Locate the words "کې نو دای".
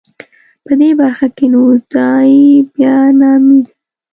1.35-2.33